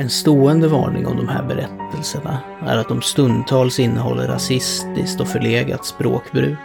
[0.00, 5.86] En stående varning om de här berättelserna är att de stundtals innehåller rasistiskt och förlegat
[5.86, 6.58] språkbruk.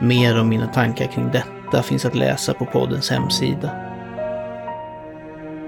[0.00, 3.70] Mer om mina tankar kring detta finns att läsa på poddens hemsida.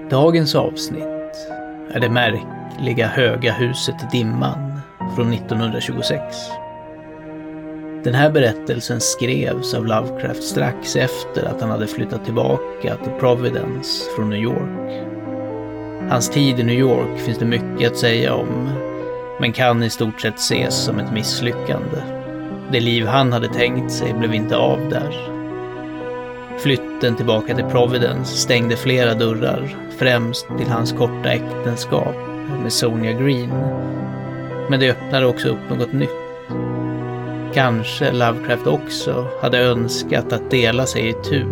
[0.09, 1.47] Dagens avsnitt
[1.91, 4.79] är det märkliga höga huset i dimman
[5.15, 6.35] från 1926.
[8.03, 14.03] Den här berättelsen skrevs av Lovecraft strax efter att han hade flyttat tillbaka till Providence
[14.15, 15.18] från New York.
[16.09, 18.69] Hans tid i New York finns det mycket att säga om,
[19.39, 21.97] men kan i stort sett ses som ett misslyckande.
[22.71, 25.29] Det liv han hade tänkt sig blev inte av där.
[26.59, 32.15] Flytten tillbaka till Providence stängde flera dörrar, främst till hans korta äktenskap
[32.63, 33.53] med Sonia Green.
[34.69, 36.09] Men det öppnade också upp något nytt.
[37.53, 41.45] Kanske Lovecraft också hade önskat att dela sig i tu,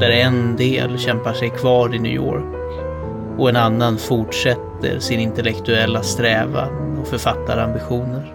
[0.00, 2.61] där en del kämpar sig kvar i New York
[3.38, 8.34] och en annan fortsätter sin intellektuella strävan och författarambitioner.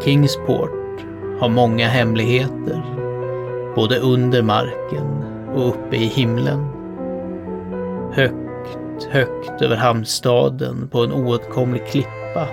[0.00, 1.00] Kingsport
[1.40, 2.82] har många hemligheter,
[3.74, 5.24] både under marken
[5.54, 6.66] och uppe i himlen.
[8.12, 12.48] Högt, högt över hamnstaden på en oåtkomlig klippa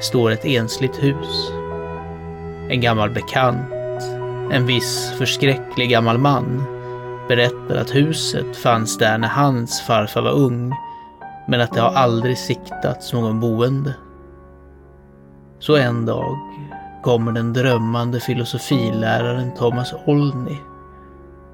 [0.00, 1.52] står ett ensligt hus.
[2.68, 3.72] En gammal bekant,
[4.52, 6.79] en viss förskräcklig gammal man
[7.30, 10.74] berättar att huset fanns där när hans farfar var ung,
[11.48, 13.94] men att det har aldrig siktats någon boende.
[15.58, 16.38] Så en dag
[17.02, 20.56] kommer den drömmande filosofiläraren Thomas Olney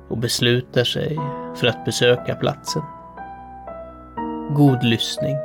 [0.08, 1.18] och beslutar sig
[1.54, 2.82] för att besöka platsen.
[4.50, 5.36] God lyssning.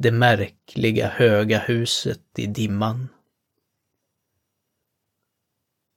[0.00, 3.08] Det märkliga höga huset i dimman.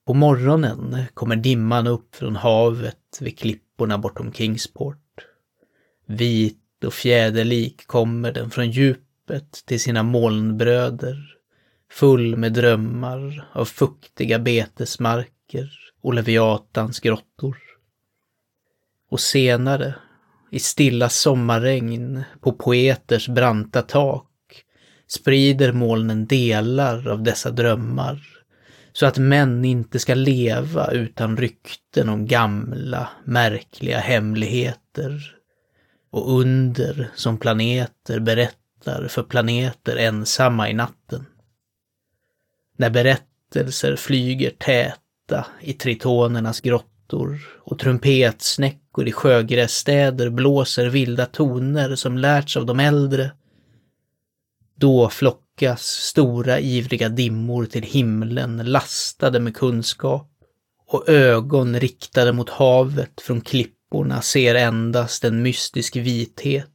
[0.05, 5.25] På morgonen kommer dimman upp från havet vid klipporna bortom Kingsport.
[6.05, 11.37] Vit och fjäderlik kommer den från djupet till sina molnbröder,
[11.91, 15.69] full med drömmar av fuktiga betesmarker
[16.01, 17.57] och Leviatans grottor.
[19.09, 19.95] Och senare
[20.51, 24.27] i stilla sommarregn på poeters branta tak
[25.07, 28.19] sprider molnen delar av dessa drömmar
[28.93, 35.35] så att män inte ska leva utan rykten om gamla, märkliga hemligheter
[36.11, 41.25] och under som planeter berättar för planeter ensamma i natten.
[42.77, 47.79] När berättelser flyger täta i tritonernas grottor och
[48.91, 53.31] trumpetsnäckor i sjögrässtäder blåser vilda toner som lärts av de äldre.
[54.77, 60.27] Då flockas stora ivriga dimmor till himlen lastade med kunskap
[60.87, 66.67] och ögon riktade mot havet från klipporna ser endast en mystisk vithet,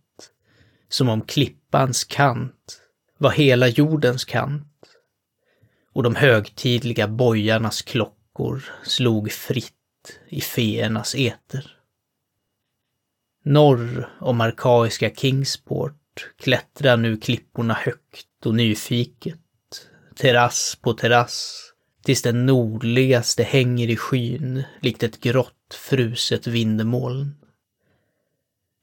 [0.89, 2.81] som om klippans kant
[3.19, 4.65] var hela jordens kant.
[5.95, 9.73] Och de högtidliga bojarnas klockor slog fritt
[10.31, 11.76] i feernas eter.
[13.49, 19.39] Norr om arkaiska Kingsport klättrar nu klipporna högt och nyfiket,
[20.17, 21.63] terrass på terrass,
[22.05, 27.35] tills den nordligaste hänger i skyn likt ett grått fruset vindmoln.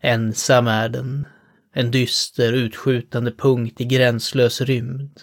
[0.02, 1.28] Ensam är den,
[1.74, 5.22] en dyster utskjutande punkt i gränslös rymd.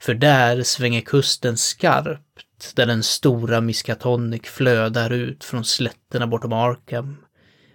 [0.00, 7.16] För där svänger kusten skarpt, där den stora Miskatonic flödar ut från slätterna bortom Arkham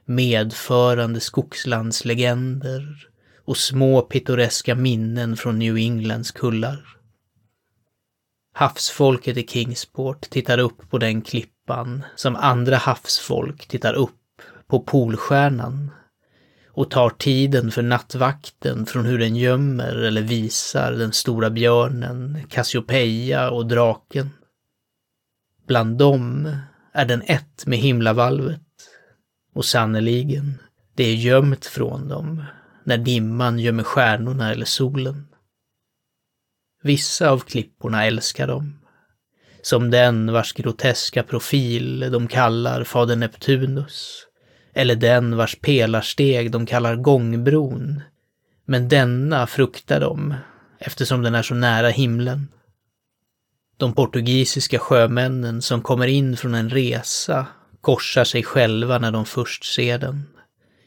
[0.07, 3.07] medförande skogslandslegender
[3.45, 6.97] och små pittoreska minnen från New Englands kullar.
[8.53, 15.91] Havsfolket i Kingsport tittar upp på den klippan som andra havsfolk tittar upp på Polstjärnan
[16.67, 23.49] och tar tiden för nattvakten från hur den gömmer eller visar den stora björnen, Cassiopeia
[23.49, 24.29] och draken.
[25.67, 26.55] Bland dem
[26.93, 28.66] är den ett med himlavalvet
[29.57, 30.59] och sannoliken,
[30.95, 32.43] det är gömt från dem
[32.83, 35.27] när dimman gömmer stjärnorna eller solen.
[36.83, 38.79] Vissa av klipporna älskar dem.
[39.61, 44.27] Som den vars groteska profil de kallar Fader Neptunus.
[44.73, 48.01] Eller den vars pelarsteg de kallar gångbron.
[48.65, 50.35] Men denna fruktar de,
[50.79, 52.47] eftersom den är så nära himlen.
[53.77, 57.47] De portugisiska sjömännen som kommer in från en resa
[57.87, 60.23] korsar sig själva när de först ser den.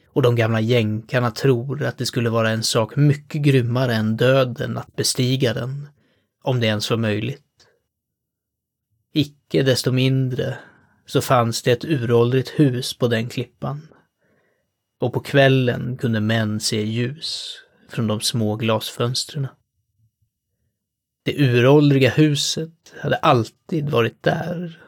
[0.08, 4.78] Och de gamla jänkarna tror att det skulle vara en sak mycket grymmare än döden
[4.78, 5.88] att bestiga den,
[6.42, 7.66] om det ens var möjligt.
[9.14, 10.58] Icke desto mindre
[11.06, 13.88] så fanns det ett uråldrigt hus på den klippan.
[15.00, 17.56] Och på kvällen kunde män se ljus
[17.88, 19.46] från de små glasfönstren.
[21.24, 24.80] Det uråldriga huset hade alltid varit där.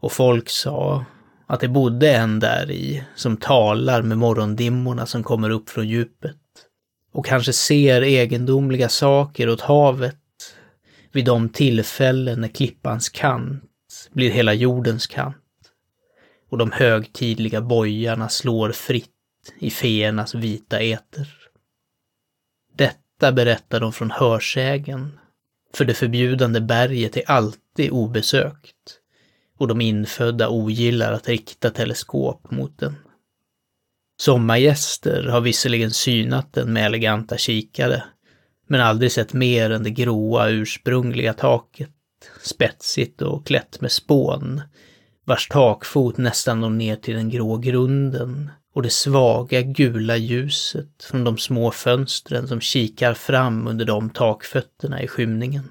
[0.00, 1.04] Och folk sa
[1.46, 6.36] att det bodde en där i som talar med morgondimmorna som kommer upp från djupet.
[7.12, 10.16] Och kanske ser egendomliga saker åt havet
[11.12, 13.64] vid de tillfällen när klippans kant
[14.12, 15.36] blir hela jordens kant.
[16.50, 19.08] Och de högtidliga bojarna slår fritt
[19.58, 21.28] i feernas vita eter.
[22.76, 25.18] Detta berättar de från hörsägen
[25.74, 28.99] för det förbjudande berget är alltid obesökt
[29.60, 32.96] och de infödda ogillar att rikta teleskop mot den.
[34.20, 38.02] Sommargäster har visserligen synat den med eleganta kikare,
[38.68, 41.90] men aldrig sett mer än det gråa ursprungliga taket,
[42.42, 44.62] spetsigt och klätt med spån,
[45.24, 51.24] vars takfot nästan når ner till den grå grunden och det svaga gula ljuset från
[51.24, 55.68] de små fönstren som kikar fram under de takfötterna i skymningen.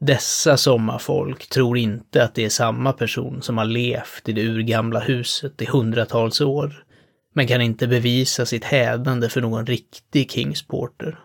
[0.00, 5.00] Dessa sommarfolk tror inte att det är samma person som har levt i det urgamla
[5.00, 6.84] huset i hundratals år,
[7.34, 11.18] men kan inte bevisa sitt hädande för någon riktig Kingsporter.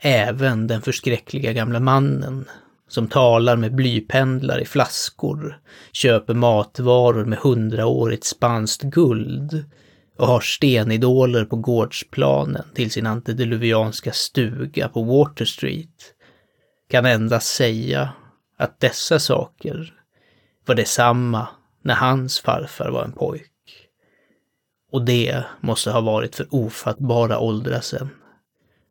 [0.00, 2.44] Även den förskräckliga gamla mannen
[2.88, 5.60] som talar med blypendlar i flaskor,
[5.92, 9.64] köper matvaror med hundraårigt spanskt guld
[10.18, 16.14] och har stenidoler på gårdsplanen till sin antediluvianska stuga på Water Street,
[16.92, 18.12] kan endast säga
[18.56, 19.94] att dessa saker
[20.66, 21.48] var detsamma
[21.82, 23.52] när hans farfar var en pojk.
[24.90, 28.10] Och det måste ha varit för ofattbara åldrar sedan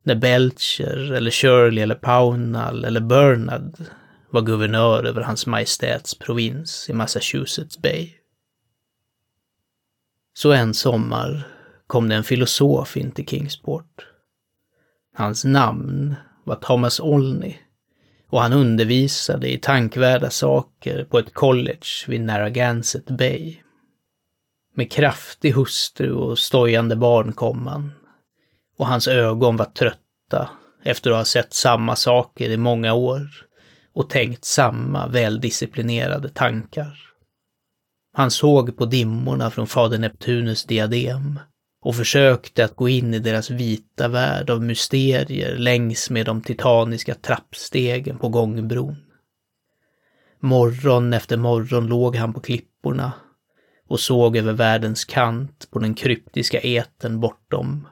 [0.04, 3.78] när Belcher eller Shirley eller Pownall eller Bernard
[4.30, 8.14] var guvernör över hans majestäts provins i Massachusetts Bay.
[10.34, 11.48] Så en sommar
[11.88, 14.06] kom det en filosof in till Kingsport.
[15.16, 17.58] Hans namn var Thomas Olney
[18.32, 23.56] och han undervisade i tankvärda saker på ett college vid Narragansett Bay.
[24.76, 27.92] Med kraftig hustru och stojande barn kom han
[28.78, 30.50] och hans ögon var trötta
[30.84, 33.22] efter att ha sett samma saker i många år
[33.94, 37.00] och tänkt samma väldisciplinerade tankar.
[38.14, 41.40] Han såg på dimmorna från fader Neptunus diadem
[41.82, 47.16] och försökte att gå in i deras vita värld av mysterier längs med de titaniska
[47.16, 48.96] trappstegen på gångbron.
[50.40, 53.12] Morgon efter morgon låg han på klipporna
[53.88, 57.88] och såg över världens kant på den kryptiska eten bortom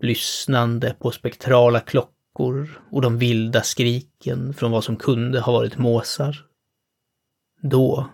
[0.00, 6.46] lyssnande på spektrala klockor och de vilda skriken från vad som kunde ha varit måsar.
[7.62, 8.08] Då,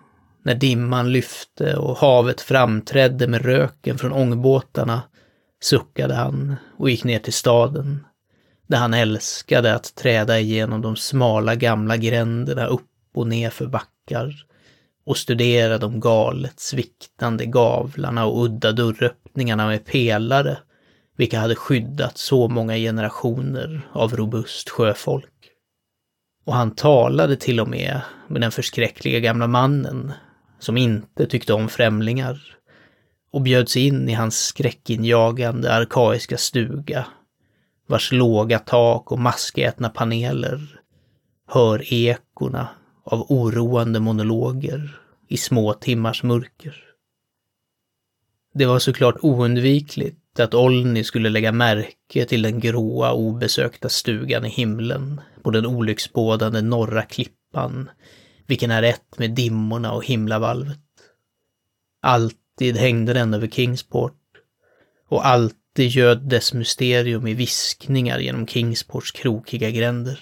[0.47, 5.03] när dimman lyfte och havet framträdde med röken från ångbåtarna,
[5.63, 8.07] suckade han och gick ner till staden,
[8.67, 14.47] där han älskade att träda igenom de smala gamla gränderna upp och ner för backar
[15.07, 20.59] och studera de galet sviktande gavlarna och udda dörröppningarna med pelare
[21.17, 25.51] vilka hade skyddat så många generationer av robust sjöfolk.
[26.45, 30.13] Och han talade till och med med den förskräckliga gamla mannen
[30.67, 32.57] som inte tyckte om främlingar
[33.33, 37.07] och bjöds in i hans skräckinjagande arkaiska stuga
[37.87, 40.81] vars låga tak och maskätna paneler
[41.49, 42.69] hör ekorna
[43.05, 46.85] av oroande monologer i små timmars mörker.
[48.55, 54.49] Det var såklart oundvikligt att Olni skulle lägga märke till den gråa obesökta stugan i
[54.49, 57.91] himlen på den olycksbådande norra klippan,
[58.47, 60.79] vilken är ett med dimmorna och himlavalvet.
[62.03, 64.23] Alltid hängde den över Kingsport
[65.09, 70.21] och alltid göd dess mysterium i viskningar genom Kingsports krokiga gränder.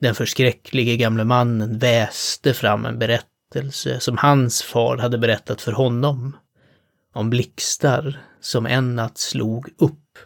[0.00, 6.36] Den förskräcklige gamle mannen väste fram en berättelse som hans far hade berättat för honom
[7.12, 10.18] om blixtar som en natt slog upp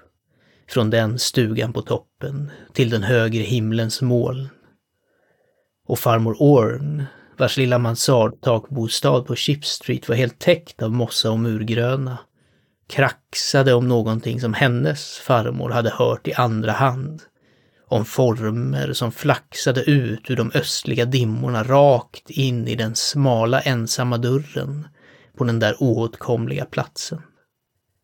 [0.68, 4.48] från den stugan på toppen till den högre himlens moln.
[5.90, 7.04] Och farmor Orn,
[7.36, 12.18] vars lilla mansardtakbostad på Chip Street var helt täckt av mossa och murgröna,
[12.88, 17.22] kraxade om någonting som hennes farmor hade hört i andra hand.
[17.86, 24.18] Om former som flaxade ut ur de östliga dimmorna rakt in i den smala ensamma
[24.18, 24.88] dörren
[25.36, 27.22] på den där oåtkomliga platsen.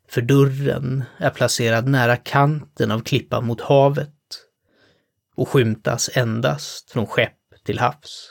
[0.08, 4.12] För dörren är placerad nära kanten av klippan mot havet
[5.36, 7.32] och skymtas endast från skepp
[7.66, 8.28] till havs.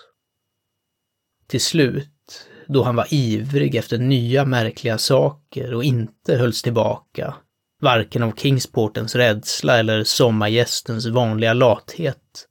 [1.48, 7.36] Till slut, då han var ivrig efter nya märkliga saker och inte hölls tillbaka,
[7.82, 12.48] varken av Kingsportens rädsla eller sommargästens vanliga lathet,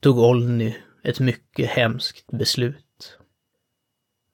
[0.00, 3.18] tog Olny ett mycket hemskt beslut.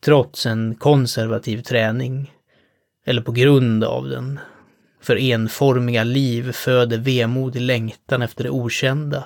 [0.04, 2.32] Trots en konservativ träning,
[3.06, 4.38] eller på grund av den,
[5.00, 9.25] för enformiga liv föder vemodig längtan efter det okända,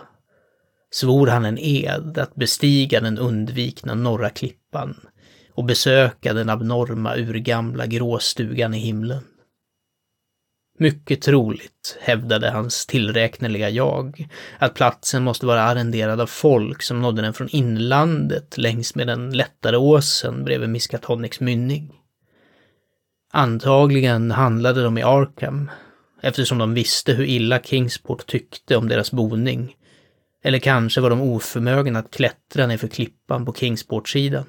[0.90, 5.00] svor han en ed att bestiga den undvikna norra klippan
[5.54, 9.24] och besöka den abnorma urgamla gråstugan i himlen.
[10.78, 17.22] Mycket troligt, hävdade hans tillräkneliga jag, att platsen måste vara arrenderad av folk som nådde
[17.22, 21.92] den från inlandet längs med den lättare åsen bredvid Miskatonics mynning.
[23.32, 25.70] Antagligen handlade de i Arkham,
[26.22, 29.76] eftersom de visste hur illa Kingsport tyckte om deras boning.
[30.46, 34.44] Eller kanske var de oförmögna att klättra nerför klippan på Kingsportsidan.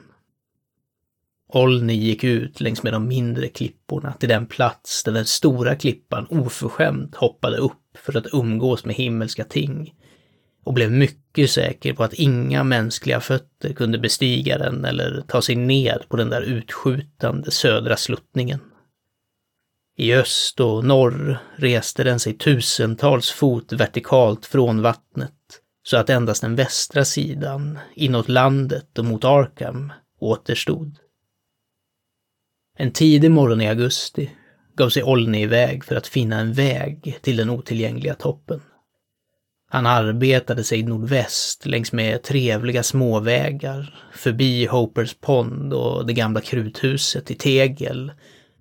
[1.48, 6.28] Olney gick ut längs med de mindre klipporna till den plats där den stora klippan
[6.30, 9.94] oförskämt hoppade upp för att umgås med himmelska ting
[10.64, 15.56] och blev mycket säker på att inga mänskliga fötter kunde bestiga den eller ta sig
[15.56, 18.60] ned på den där utskjutande södra sluttningen.
[19.98, 25.32] I öst och norr reste den sig tusentals fot vertikalt från vattnet
[25.88, 30.98] så att endast den västra sidan, inåt landet och mot Arkham, återstod.
[32.78, 34.32] En tidig morgon i augusti
[34.76, 38.62] gav sig Olne iväg för att finna en väg till den otillgängliga toppen.
[39.70, 47.32] Han arbetade sig nordväst längs med trevliga småvägar, förbi Hopers Pond och det gamla kruthuset
[47.32, 48.12] i tegel,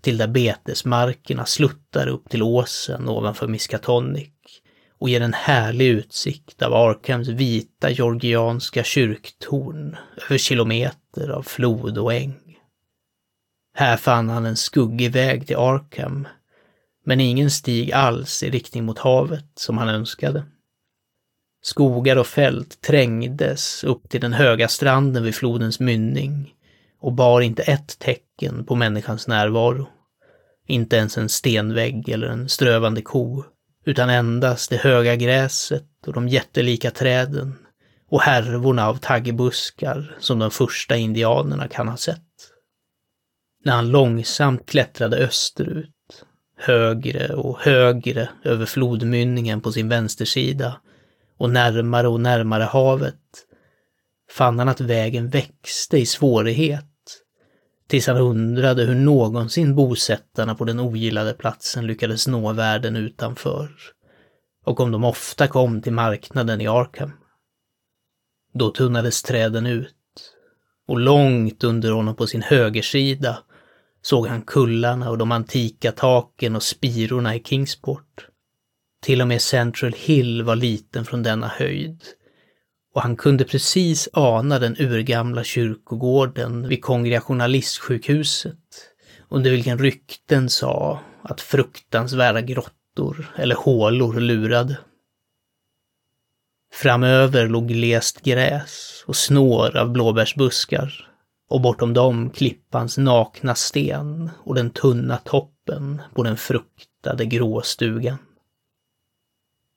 [0.00, 4.33] till där betesmarkerna sluttar upp till åsen ovanför Miskatonic
[4.98, 12.14] och ger en härlig utsikt av Arkhams vita georgianska kyrktorn över kilometer av flod och
[12.14, 12.58] äng.
[13.74, 16.28] Här fann han en skuggig väg till Arkham,
[17.04, 20.44] men ingen stig alls i riktning mot havet som han önskade.
[21.62, 26.54] Skogar och fält trängdes upp till den höga stranden vid flodens mynning
[27.00, 29.86] och bar inte ett tecken på människans närvaro.
[30.66, 33.44] Inte ens en stenvägg eller en strövande ko,
[33.84, 37.58] utan endast det höga gräset och de jättelika träden
[38.10, 42.20] och härvorna av taggbuskar som de första indianerna kan ha sett.
[43.64, 45.90] När han långsamt klättrade österut,
[46.58, 50.80] högre och högre över flodmynningen på sin vänstersida
[51.38, 53.20] och närmare och närmare havet,
[54.30, 56.84] fann han att vägen växte i svårighet,
[57.88, 63.70] tills han undrade hur någonsin bosättarna på den ogillade platsen lyckades nå världen utanför,
[64.64, 67.12] och om de ofta kom till marknaden i Arkham.
[68.52, 69.94] Då tunnades träden ut,
[70.88, 73.38] och långt under honom på sin högersida
[74.02, 78.28] såg han kullarna och de antika taken och spirorna i Kingsport.
[79.02, 82.02] Till och med Central Hill var liten från denna höjd.
[82.94, 88.58] Och han kunde precis ana den urgamla kyrkogården vid Kongregationalistsjukhuset,
[89.28, 94.78] under vilken rykten sa att fruktansvärda grottor eller hålor lurade.
[96.72, 101.10] Framöver låg glest gräs och snår av blåbärsbuskar
[101.48, 108.18] och bortom dem klippans nakna sten och den tunna toppen på den fruktade gråstugan.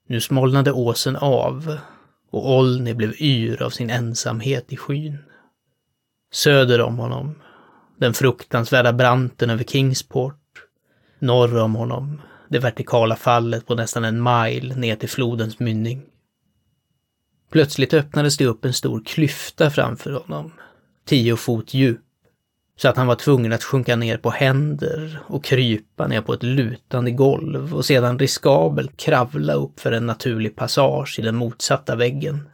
[0.07, 1.77] Nu smalnade åsen av
[2.29, 5.17] och Olni blev yr av sin ensamhet i skyn.
[6.31, 7.35] Söder om honom,
[7.97, 10.43] den fruktansvärda branten över Kingsport.
[11.19, 16.01] Norr om honom, det vertikala fallet på nästan en mile ner till flodens mynning.
[17.51, 20.51] Plötsligt öppnades det upp en stor klyfta framför honom
[21.07, 22.01] tio fot djup,
[22.77, 26.43] så att han var tvungen att sjunka ner på händer och krypa ner på ett
[26.43, 32.49] lutande golv och sedan riskabelt kravla upp för en naturlig passage i den motsatta väggen.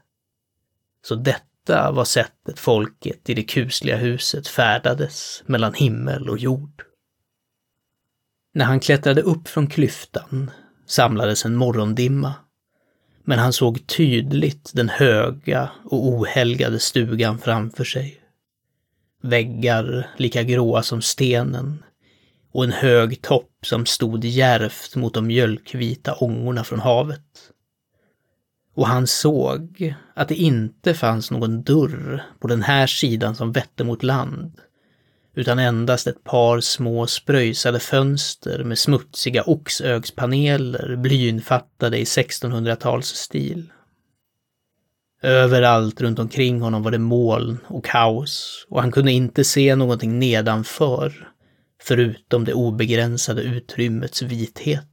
[1.05, 6.83] Så detta var sättet folket i det kusliga huset färdades mellan himmel och jord.
[8.53, 10.51] När han klättrade upp från klyftan
[10.85, 12.33] samlades en morgondimma
[13.25, 18.22] Men han såg tydligt den höga och ohelgade stugan framför sig.
[19.25, 21.83] Väggar lika gråa som stenen
[22.51, 27.51] och en hög topp som stod järvt mot de mjölkvita ångorna från havet.
[28.75, 33.83] Och han såg att det inte fanns någon dörr på den här sidan som vette
[33.83, 34.61] mot land,
[35.35, 43.69] utan endast ett par små spröjsade fönster med smutsiga oxögspaneler blyinfattade i 1600-talsstil.
[45.23, 50.19] Överallt runt omkring honom var det moln och kaos och han kunde inte se någonting
[50.19, 51.29] nedanför,
[51.81, 54.89] förutom det obegränsade utrymmets vithet.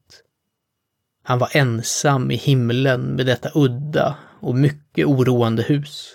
[1.23, 6.11] Han var ensam i himlen med detta udda och mycket oroande hus.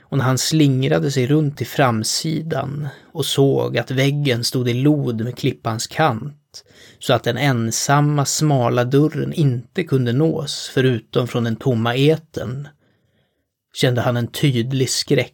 [0.00, 5.24] Och när han slingrade sig runt till framsidan och såg att väggen stod i lod
[5.24, 6.64] med klippans kant,
[6.98, 12.68] så att den ensamma smala dörren inte kunde nås förutom från den tomma eten,
[13.76, 15.32] kände han en tydlig skräck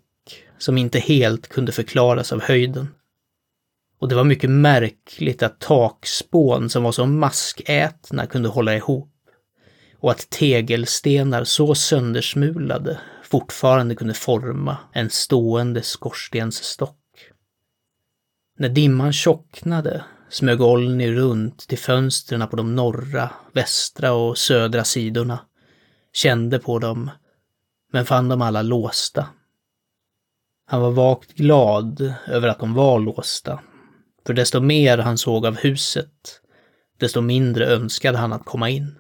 [0.59, 2.89] som inte helt kunde förklaras av höjden.
[3.99, 9.13] Och det var mycket märkligt att takspån som var så maskätna kunde hålla ihop.
[9.99, 16.99] Och att tegelstenar så söndersmulade fortfarande kunde forma en stående skorstensstock.
[18.59, 25.39] När dimman tjocknade smög Olni runt till fönstren på de norra, västra och södra sidorna,
[26.13, 27.11] kände på dem,
[27.93, 29.29] men fann dem alla låsta.
[30.67, 33.61] Han var vagt glad över att de var låsta
[34.27, 36.41] för desto mer han såg av huset,
[36.99, 38.99] desto mindre önskade han att komma in.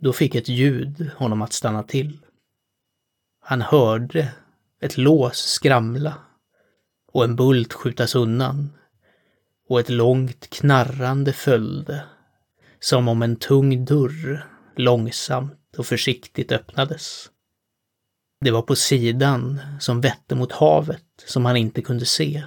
[0.00, 2.18] Då fick ett ljud honom att stanna till.
[3.40, 4.32] Han hörde
[4.80, 6.14] ett lås skramla
[7.12, 8.72] och en bult skjutas undan
[9.68, 12.04] och ett långt knarrande följde,
[12.80, 17.30] som om en tung dörr långsamt och försiktigt öppnades.
[18.40, 22.44] Det var på sidan som vette mot havet som han inte kunde se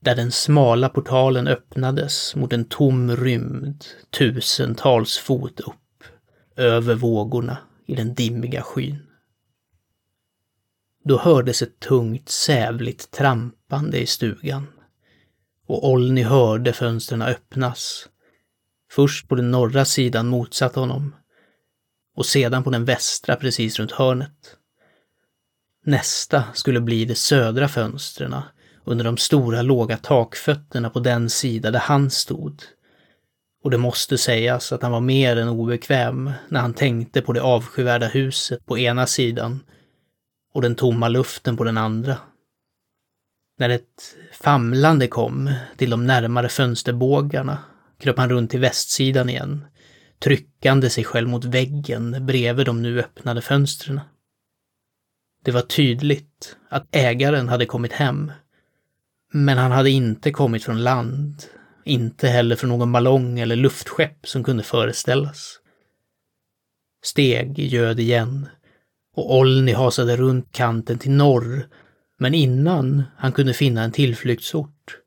[0.00, 6.04] där den smala portalen öppnades mot en tom rymd tusentals fot upp,
[6.56, 9.06] över vågorna i den dimmiga skyn.
[11.04, 14.66] Då hördes ett tungt sävligt trampande i stugan
[15.66, 18.08] och Olni hörde fönstren öppnas.
[18.90, 21.14] Först på den norra sidan motsatt honom
[22.16, 24.57] och sedan på den västra precis runt hörnet.
[25.88, 28.34] Nästa skulle bli de södra fönstren
[28.84, 32.62] under de stora låga takfötterna på den sida där han stod.
[33.64, 37.42] Och det måste sägas att han var mer än obekväm när han tänkte på det
[37.42, 39.60] avskyvärda huset på ena sidan
[40.54, 42.16] och den tomma luften på den andra.
[43.58, 47.58] När ett famlande kom till de närmare fönsterbågarna
[48.00, 49.64] kröp han runt till västsidan igen,
[50.18, 54.00] tryckande sig själv mot väggen bredvid de nu öppnade fönstren.
[55.44, 58.32] Det var tydligt att ägaren hade kommit hem
[59.32, 61.44] men han hade inte kommit från land,
[61.84, 65.60] inte heller från någon ballong eller luftskepp som kunde föreställas.
[67.02, 68.48] Steg göd igen
[69.14, 71.68] och Olni hasade runt kanten till norr,
[72.18, 74.98] men innan han kunde finna en tillflyktsort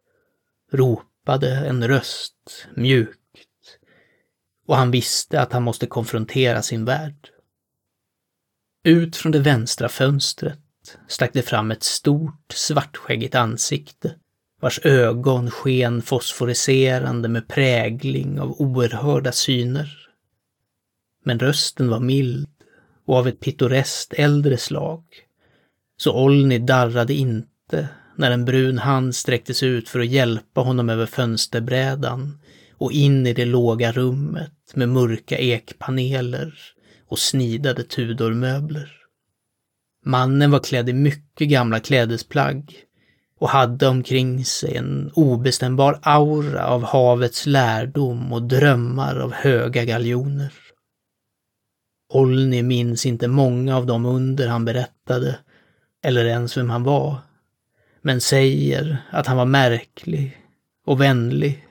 [0.72, 3.18] ropade en röst mjukt
[4.68, 7.31] och han visste att han måste konfrontera sin värld.
[8.84, 10.60] Ut från det vänstra fönstret
[11.08, 14.16] stack det fram ett stort svartskäggigt ansikte
[14.62, 20.08] vars ögon sken fosforiserande med prägling av oerhörda syner.
[21.24, 22.48] Men rösten var mild
[23.06, 25.04] och av ett pittoreskt äldre slag.
[25.98, 31.06] Så Olni darrade inte när en brun hand sträcktes ut för att hjälpa honom över
[31.06, 32.40] fönsterbrädan
[32.74, 36.54] och in i det låga rummet med mörka ekpaneler
[37.12, 38.92] och snidade Tudormöbler.
[40.06, 42.76] Mannen var klädd i mycket gamla klädesplagg
[43.40, 50.54] och hade omkring sig en obestämbar aura av havets lärdom och drömmar av höga galjoner.
[52.14, 55.40] Olni minns inte många av de under han berättade,
[56.04, 57.18] eller ens vem han var,
[58.02, 60.38] men säger att han var märklig
[60.86, 61.68] och vänlig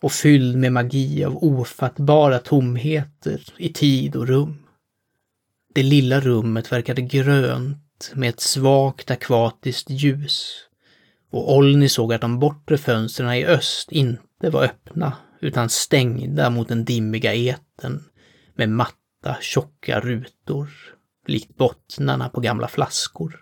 [0.00, 4.65] och fylld med magi av ofattbara tomheter i tid och rum.
[5.76, 10.54] Det lilla rummet verkade grönt med ett svagt akvatiskt ljus.
[11.30, 16.68] Och Olni såg att de bortre fönstren i öst inte var öppna utan stängda mot
[16.68, 18.04] den dimmiga eten
[18.54, 20.68] med matta, tjocka rutor,
[21.26, 23.40] likt bottnarna på gamla flaskor.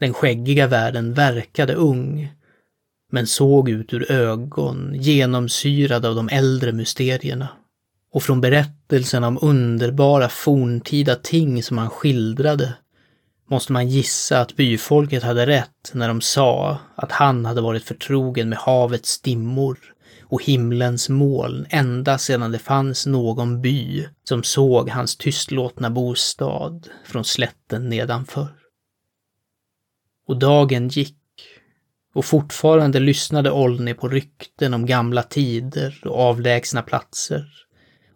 [0.00, 2.32] Den skäggiga världen verkade ung,
[3.10, 7.48] men såg ut ur ögon genomsyrad av de äldre mysterierna
[8.12, 12.74] och från berättelsen berättelsen om underbara forntida ting som han skildrade
[13.50, 18.48] måste man gissa att byfolket hade rätt när de sa att han hade varit förtrogen
[18.48, 19.78] med havets dimmor
[20.22, 27.24] och himlens moln ända sedan det fanns någon by som såg hans tystlåtna bostad från
[27.24, 28.48] slätten nedanför.
[30.26, 31.18] Och dagen gick
[32.14, 37.62] och fortfarande lyssnade Olni på rykten om gamla tider och avlägsna platser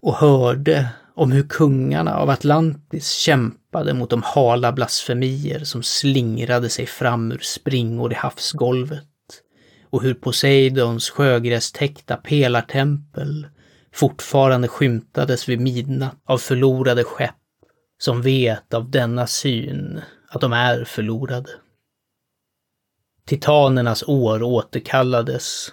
[0.07, 6.87] och hörde om hur kungarna av Atlantis kämpade mot de hala blasfemier som slingrade sig
[6.87, 9.05] fram ur springor i havsgolvet
[9.91, 13.47] och hur Poseidons sjögrästäckta pelartempel
[13.93, 17.35] fortfarande skymtades vid midnatt av förlorade skepp
[17.99, 21.51] som vet av denna syn att de är förlorade.
[23.25, 25.73] Titanernas år återkallades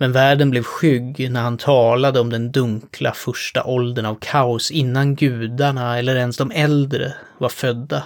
[0.00, 5.14] men världen blev skygg när han talade om den dunkla första åldern av kaos innan
[5.14, 8.02] gudarna eller ens de äldre var födda.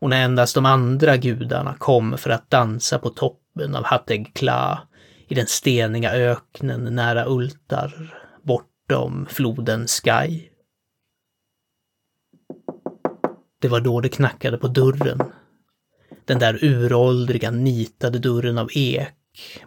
[0.00, 4.82] Och när endast de andra gudarna kom för att dansa på toppen av Hategkla
[5.28, 10.42] i den steniga öknen nära Ultar, bortom floden Sky.
[13.60, 15.20] Det var då det knackade på dörren.
[16.24, 19.19] Den där uråldriga nitade dörren av ek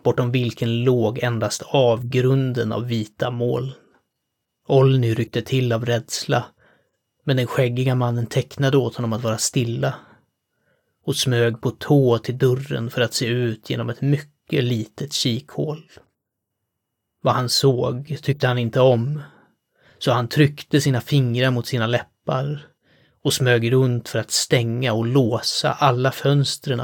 [0.04, 3.72] bortom vilken låg endast avgrunden av vita moln.
[4.68, 6.46] Olny ryckte till av rädsla,
[7.24, 9.96] men den skäggiga mannen tecknade åt honom att vara stilla
[11.06, 15.92] och smög på tå till dörren för att se ut genom ett mycket litet kikhål.
[17.22, 19.22] Vad han såg tyckte han inte om,
[19.98, 22.68] så han tryckte sina fingrar mot sina läppar
[23.24, 26.80] och smög runt för att stänga och låsa alla fönstren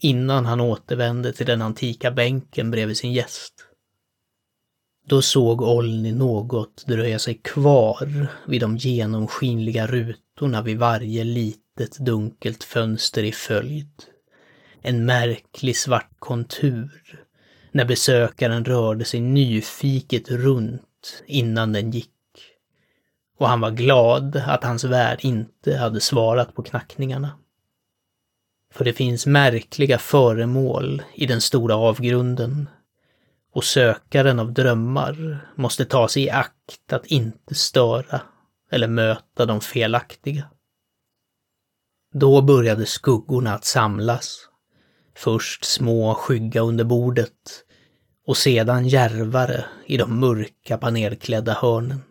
[0.00, 3.54] innan han återvände till den antika bänken bredvid sin gäst.
[5.06, 12.64] Då såg Olni något dröja sig kvar vid de genomskinliga rutorna vid varje litet dunkelt
[12.64, 14.02] fönster i följd.
[14.82, 17.24] En märklig svart kontur
[17.72, 22.10] när besökaren rörde sig nyfiket runt innan den gick.
[23.38, 27.30] Och han var glad att hans värd inte hade svarat på knackningarna.
[28.72, 32.68] För det finns märkliga föremål i den stora avgrunden
[33.52, 38.20] och sökaren av drömmar måste ta sig i akt att inte störa
[38.70, 40.50] eller möta de felaktiga.
[42.14, 44.48] Då började skuggorna att samlas.
[45.16, 47.64] Först små skygga under bordet
[48.26, 52.02] och sedan järvare i de mörka panelklädda hörnen.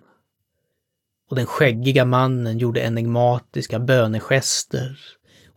[1.30, 5.00] Och den skäggiga mannen gjorde enigmatiska bönegester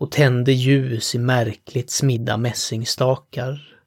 [0.02, 3.78] och tände ljus i märkligt smidda mässingstakar.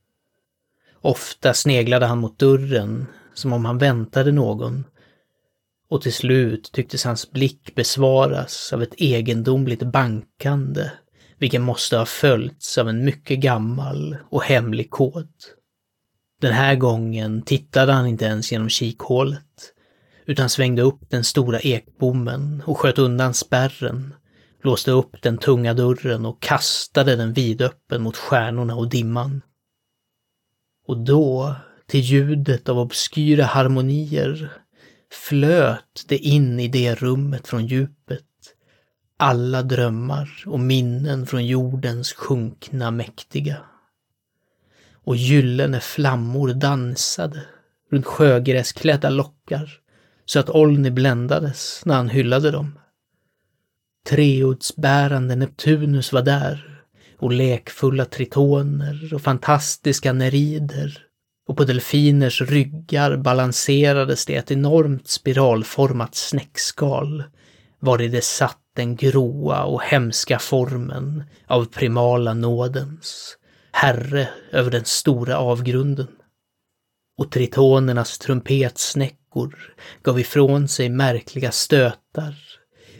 [1.02, 4.84] Ofta sneglade han mot dörren, som om han väntade någon.
[5.90, 10.90] Och till slut tycktes hans blick besvaras av ett egendomligt bankande,
[11.38, 15.34] vilket måste ha följts av en mycket gammal och hemlig kod.
[16.42, 19.74] Den här gången tittade han inte ens genom kikhålet,
[20.26, 24.14] utan svängde upp den stora ekbommen och sköt undan spärren
[24.66, 29.42] låste upp den tunga dörren och kastade den vidöppen mot stjärnorna och dimman.
[30.88, 31.56] Och då,
[31.88, 34.52] till ljudet av obskyra harmonier,
[35.12, 38.22] flöt det in i det rummet från djupet.
[39.18, 43.58] Alla drömmar och minnen från jordens sjunkna mäktiga.
[44.94, 47.42] Och gyllene flammor dansade
[47.92, 49.80] runt sjögräsklädda lockar
[50.26, 52.80] så att Olni bländades när han hyllade dem.
[54.10, 56.84] Treordsbärande Neptunus var där
[57.20, 60.98] och lekfulla tritoner och fantastiska nerider.
[61.48, 67.24] Och på delfiners ryggar balanserades det ett enormt spiralformat snäckskal,
[67.80, 73.38] vari det satt den gråa och hemska formen av primala nådens,
[73.72, 76.08] herre över den stora avgrunden.
[77.18, 82.45] Och tritonernas trumpetsnäckor gav ifrån sig märkliga stötar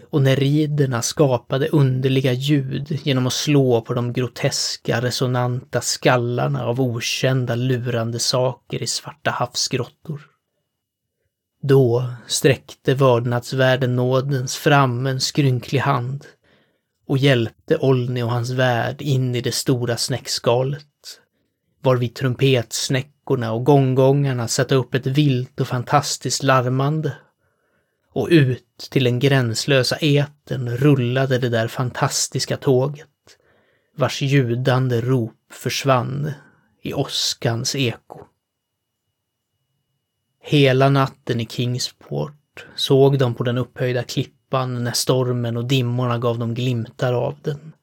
[0.10, 7.56] och neriderna skapade underliga ljud genom att slå på de groteska resonanta skallarna av okända
[7.56, 10.22] lurande saker i svarta havsgrottor.
[11.62, 16.26] Då sträckte vördnadsvärden nådens fram en skrynklig hand
[17.08, 20.86] och hjälpte Olni och hans värd in i det stora snäckskalet,
[21.84, 27.12] varvid trumpetsnäckorna och gonggongarna satte upp ett vilt och fantastiskt larmande
[28.16, 33.08] och ut till den gränslösa eten rullade det där fantastiska tåget,
[33.98, 36.32] vars ljudande rop försvann
[36.82, 38.20] i åskans eko.
[40.42, 46.40] Hela natten i Kingsport såg de på den upphöjda klippan när stormen och dimmorna gav
[46.40, 47.74] dem glimtar av den.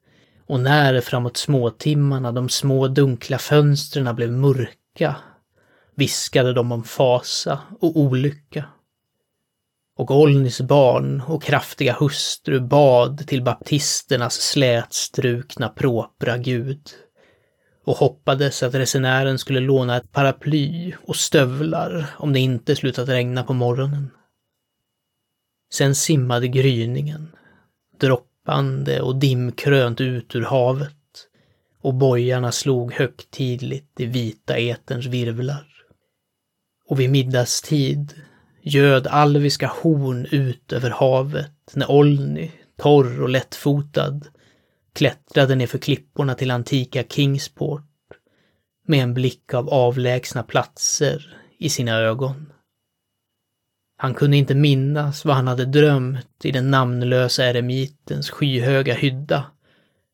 [0.45, 5.15] Och när framåt småtimmarna de små dunkla fönstren blev mörka
[5.95, 8.65] viskade de om fasa och olycka.
[9.95, 16.89] Och Olnis barn och kraftiga hustru bad till baptisternas slätstrukna propra gud
[17.85, 23.43] och hoppades att resenären skulle låna ett paraply och stövlar om det inte slutat regna
[23.43, 24.11] på morgonen.
[25.73, 27.35] Sen simmade gryningen,
[27.99, 30.97] droppande och dimkrönt ut ur havet
[31.81, 35.67] och bojarna slog högtidligt i vita eterns virvlar.
[36.89, 38.13] Och vid middagstid
[38.63, 44.21] göd alviska horn ut över havet när Olny, torr och lättfotad,
[44.93, 47.89] klättrade nerför klipporna till antika Kingsport
[48.87, 52.53] med en blick av avlägsna platser i sina ögon.
[53.97, 59.45] Han kunde inte minnas vad han hade drömt i den namnlösa eremitens skyhöga hydda,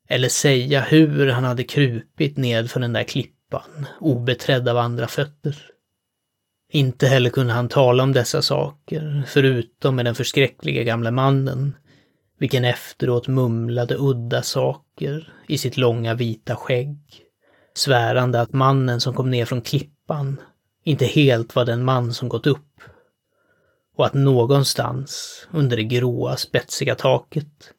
[0.08, 5.72] eller säga hur han hade krupit ned för den där klippan, obeträdd av andra fötter.
[6.72, 11.76] Inte heller kunde han tala om dessa saker, förutom med den förskräckliga gamla mannen,
[12.40, 16.98] vilken efteråt mumlade udda saker i sitt långa vita skägg,
[17.74, 20.42] svärande att mannen som kom ner från klippan
[20.84, 22.82] inte helt var den man som gått upp,
[23.96, 27.74] och att någonstans under det gråa spetsiga taket,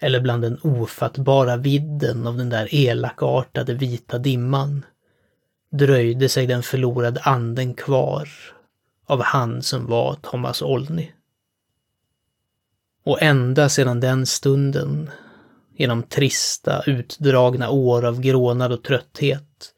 [0.00, 4.84] eller bland den ofattbara vidden av den där elakartade vita dimman,
[5.70, 8.28] dröjde sig den förlorade anden kvar
[9.06, 11.08] av han som var Thomas Olney.
[13.04, 15.10] Och ända sedan den stunden,
[15.76, 19.72] genom trista, utdragna år av grånad och trötthet,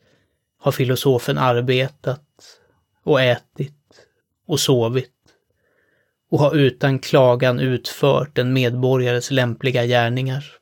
[0.59, 2.24] har filosofen arbetat
[3.03, 3.74] och ätit
[4.46, 5.12] och sovit
[6.31, 10.58] och har utan klagan utfört en medborgares lämpliga gärningar.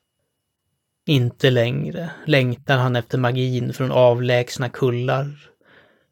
[1.09, 5.51] Inte längre längtar han efter magin från avlägsna kullar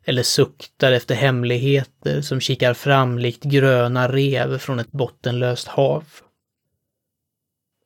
[0.05, 6.05] eller suktar efter hemligheter som kikar fram likt gröna rev från ett bottenlöst hav.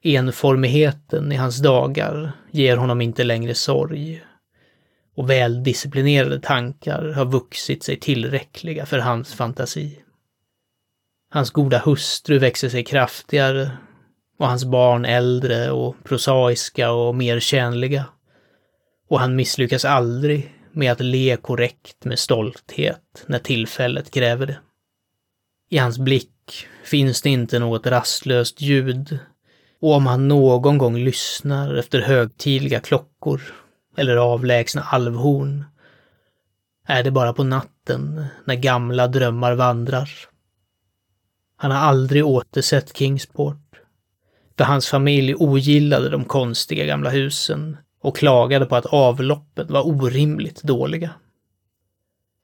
[0.02, 4.24] Enformigheten i hans dagar ger honom inte längre sorg
[5.16, 10.02] och väldisciplinerade tankar har vuxit sig tillräckliga för hans fantasi.
[11.30, 13.70] Hans goda hustru växer sig kraftigare
[14.38, 18.04] och hans barn äldre och prosaiska och mer tjänliga.
[19.08, 24.58] Och han misslyckas aldrig med att le korrekt med stolthet när tillfället kräver det.
[25.70, 29.18] I hans blick finns det inte något rastlöst ljud
[29.80, 33.42] och om han någon gång lyssnar efter högtidliga klockor
[33.96, 35.64] eller avlägsna alvhorn
[36.90, 40.10] är det bara på natten när gamla drömmar vandrar.
[41.56, 43.67] Han har aldrig återsett Kingsport
[44.58, 50.62] för hans familj ogillade de konstiga gamla husen och klagade på att avloppen var orimligt
[50.62, 51.10] dåliga.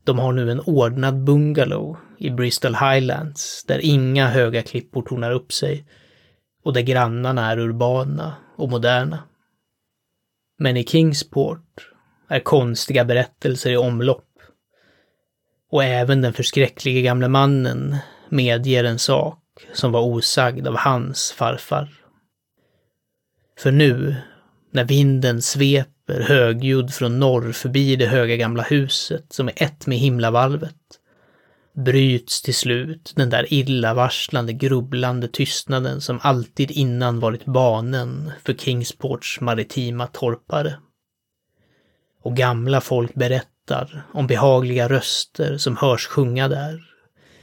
[0.05, 5.53] De har nu en ordnad bungalow i Bristol Highlands där inga höga klippor tornar upp
[5.53, 5.87] sig
[6.65, 9.19] och där grannarna är urbana och moderna.
[10.59, 11.91] Men i Kingsport
[12.29, 14.29] är konstiga berättelser i omlopp.
[15.71, 17.97] Och även den förskräcklige gamle mannen
[18.29, 19.41] medger en sak
[19.73, 22.04] som var osagd av hans farfar.
[23.59, 24.17] För nu,
[24.71, 29.99] när vinden sveper högljudd från norr förbi det höga gamla huset som är ett med
[29.99, 30.75] himlavalvet,
[31.77, 39.41] bryts till slut den där illavarslande, grubblande tystnaden som alltid innan varit banen för Kingsports
[39.41, 40.79] maritima torpare.
[42.23, 46.81] Och gamla folk berättar om behagliga röster som hörs sjunga där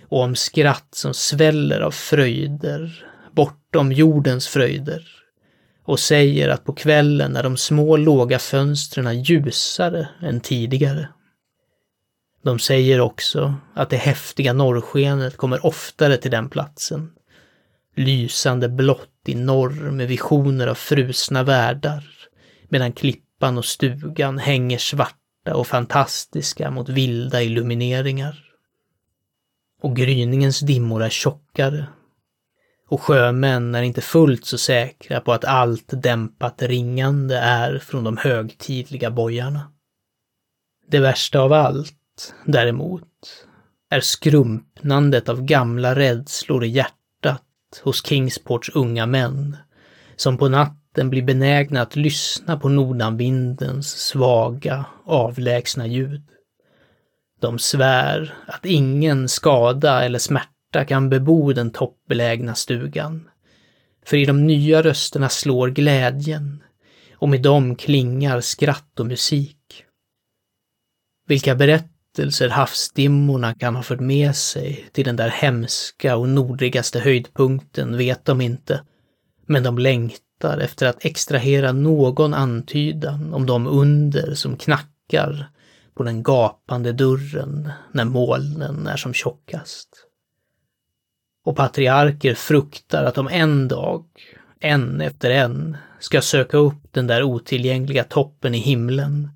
[0.10, 5.21] och om skratt som sväller av fröjder bortom jordens fröjder
[5.84, 11.08] och säger att på kvällen är de små låga fönstren ljusare än tidigare.
[12.44, 17.12] De säger också att det häftiga norrskenet kommer oftare till den platsen.
[17.96, 22.04] Lysande blått i norr med visioner av frusna världar,
[22.70, 28.44] medan klippan och stugan hänger svarta och fantastiska mot vilda illumineringar.
[29.82, 31.86] Och gryningens dimmor är tjockare
[32.92, 38.18] och sjömän är inte fullt så säkra på att allt dämpat ringande är från de
[38.18, 39.72] högtidliga bojarna.
[40.88, 43.08] Det värsta av allt, däremot,
[43.90, 47.44] är skrumpnandet av gamla rädslor i hjärtat
[47.84, 49.58] hos Kingsports unga män,
[50.16, 56.24] som på natten blir benägna att lyssna på nordanvindens svaga, avlägsna ljud.
[57.42, 63.30] De svär att ingen skada eller smärta hjärta kan bebo den toppbelägna stugan.
[64.06, 66.64] För i de nya rösterna slår glädjen
[67.18, 69.86] och med dem klingar skratt och musik.
[71.28, 77.98] Vilka berättelser havsdimmorna kan ha fört med sig till den där hemska och nordligaste höjdpunkten
[77.98, 78.82] vet de inte,
[79.48, 85.50] men de längtar efter att extrahera någon antydan om de under som knackar
[85.96, 90.11] på den gapande dörren när molnen är som tjockast.
[91.44, 94.06] Och patriarker fruktar att de en dag,
[94.60, 99.30] en efter en, ska söka upp den där otillgängliga toppen i himlen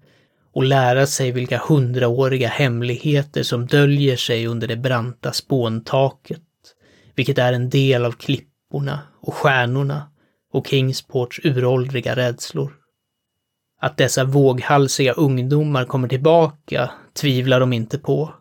[0.54, 6.42] och lära sig vilka hundraåriga hemligheter som döljer sig under det branta spåntaket,
[7.16, 10.10] vilket är en del av klipporna och stjärnorna
[10.54, 12.74] och Kingsports uråldriga rädslor.
[13.82, 18.34] Att dessa våghalsiga ungdomar kommer tillbaka tvivlar de inte på.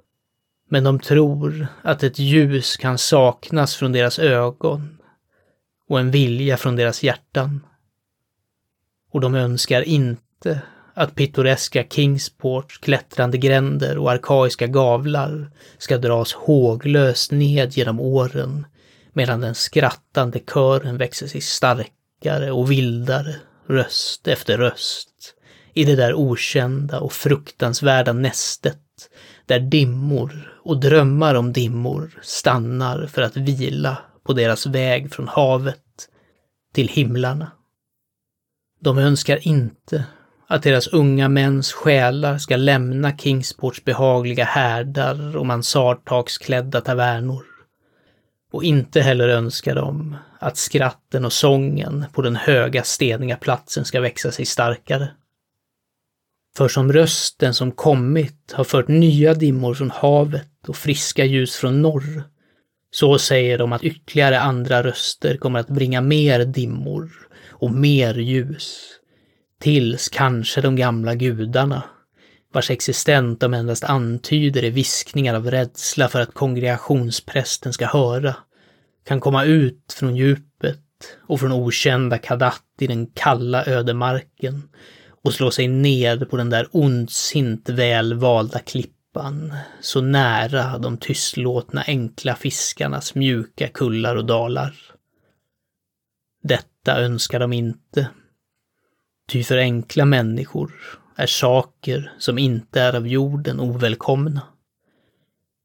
[0.74, 4.98] Men de tror att ett ljus kan saknas från deras ögon
[5.88, 7.66] och en vilja från deras hjärtan.
[9.12, 10.62] Och de önskar inte
[10.94, 18.66] att pittoreska Kingsports klättrande gränder och arkaiska gavlar ska dras håglöst ned genom åren
[19.12, 23.34] medan den skrattande kören växer sig starkare och vildare,
[23.66, 25.34] röst efter röst,
[25.74, 28.80] i det där okända och fruktansvärda nästet
[29.46, 36.08] där dimmor och drömmar om dimmor stannar för att vila på deras väg från havet
[36.74, 37.52] till himlarna.
[38.80, 40.04] De önskar inte
[40.46, 47.44] att deras unga mäns själar ska lämna Kingsports behagliga härdar och mansardtaksklädda tavernor.
[48.52, 54.00] Och inte heller önskar de att skratten och sången på den höga steniga platsen ska
[54.00, 55.08] växa sig starkare.
[56.56, 61.82] För som rösten som kommit har fört nya dimmor från havet och friska ljus från
[61.82, 62.22] norr,
[62.90, 67.10] så säger de att ytterligare andra röster kommer att bringa mer dimmor
[67.50, 68.90] och mer ljus.
[69.60, 71.82] Tills kanske de gamla gudarna,
[72.52, 78.36] vars existens de endast antyder i viskningar av rädsla för att kongregationsprästen ska höra,
[79.04, 80.80] kan komma ut från djupet
[81.26, 84.62] och från okända Kadat i den kalla ödemarken
[85.24, 88.93] och slå sig ned på den där ondsint välvalda klippan,
[89.80, 94.74] så nära de tystlåtna enkla fiskarnas mjuka kullar och dalar.
[96.42, 98.08] Detta önskar de inte.
[99.28, 100.72] Ty för enkla människor
[101.16, 104.42] är saker som inte är av jorden ovälkomna.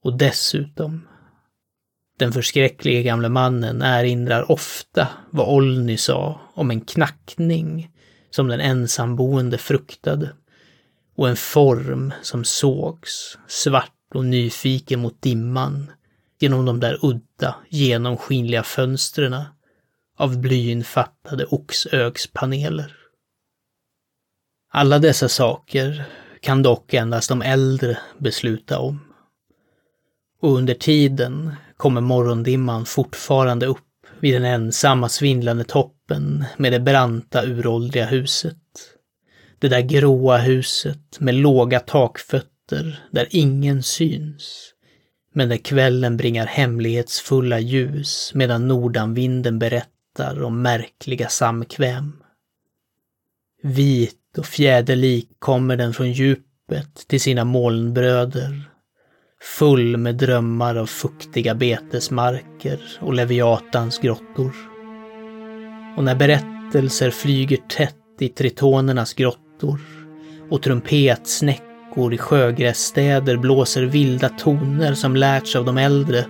[0.04, 1.08] Och dessutom,
[2.20, 7.92] den förskräcklige gamle mannen erinrar ofta vad Olny sa om en knackning
[8.30, 10.34] som den ensamboende fruktade
[11.20, 15.92] och en form som sågs, svart och nyfiken mot dimman,
[16.40, 19.36] genom de där udda, genomskinliga fönstren
[20.18, 22.96] av blyinfattade oxögspaneler.
[24.72, 26.06] Alla dessa saker
[26.42, 29.00] kan dock endast de äldre besluta om.
[30.42, 37.46] Och under tiden kommer morgondimman fortfarande upp vid den ensamma svindlande toppen med det branta
[37.46, 38.58] uråldriga huset.
[39.60, 44.74] Det där gråa huset med låga takfötter där ingen syns.
[45.34, 52.24] Men där kvällen bringar hemlighetsfulla ljus medan nordanvinden berättar om märkliga samkväm.
[53.64, 58.70] Vit och fjäderlik kommer den från djupet till sina molnbröder
[59.42, 64.56] full med drömmar av fuktiga betesmarker och Leviatans grottor.
[65.98, 69.49] Och när berättelser flyger tätt i tritonernas grottor
[70.50, 76.26] och trumpetsnäckor i sjögrässtäder blåser vilda toner som lärts av de äldre,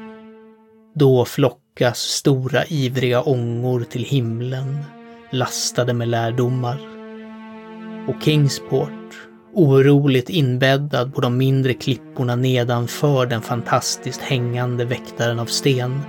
[0.95, 4.77] då flockas stora ivriga ångor till himlen,
[5.31, 6.79] lastade med lärdomar.
[8.07, 8.89] Och Kingsport
[9.53, 15.99] oroligt inbäddad på de mindre klipporna nedanför den fantastiskt hängande väktaren av sten,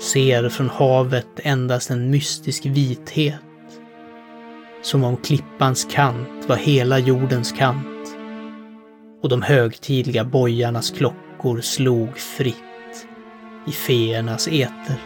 [0.00, 3.34] ser från havet endast en mystisk vithet.
[4.82, 8.16] Som om klippans kant var hela jordens kant
[9.22, 12.54] och de högtidliga bojarnas klockor slog fritt
[13.66, 14.96] i feernas eter.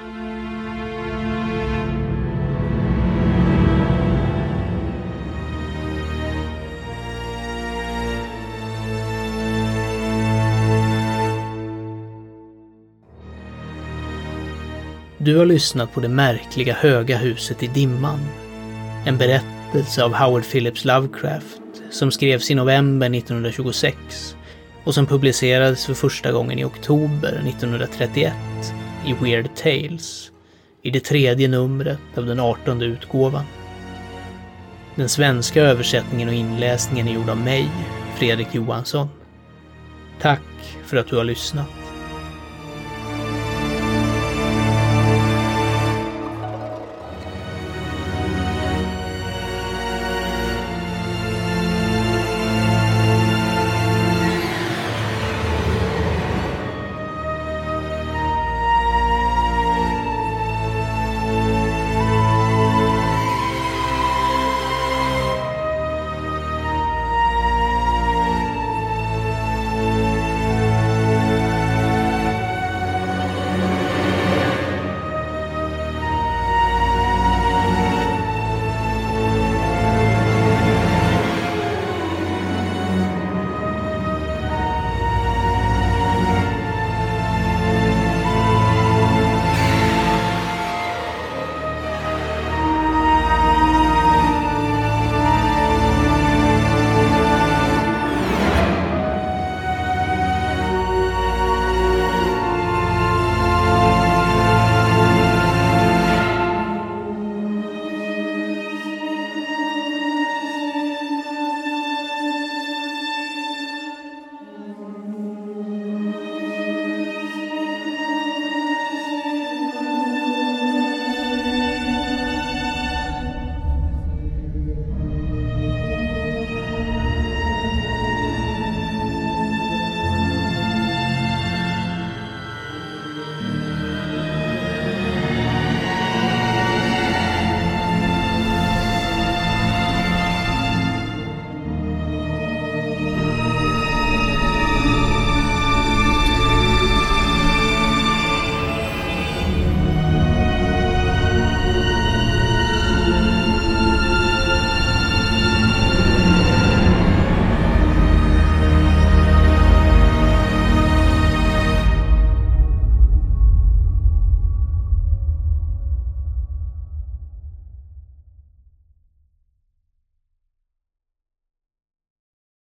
[15.19, 18.21] Du har lyssnat på Det märkliga höga huset i dimman.
[19.07, 21.61] En berättelse berättelse av Howard Phillips Lovecraft
[21.91, 24.37] som skrevs i november 1926
[24.85, 28.33] och som publicerades för första gången i oktober 1931
[29.07, 30.31] i Weird Tales
[30.83, 33.45] i det tredje numret av den artonde utgåvan.
[34.95, 37.69] Den svenska översättningen och inläsningen är gjord av mig,
[38.17, 39.09] Fredrik Johansson.
[40.21, 41.82] Tack för att du har lyssnat.